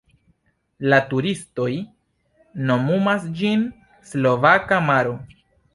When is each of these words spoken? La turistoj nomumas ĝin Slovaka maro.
La 0.93 0.99
turistoj 1.11 1.69
nomumas 2.71 3.31
ĝin 3.43 3.69
Slovaka 4.15 4.85
maro. 4.93 5.17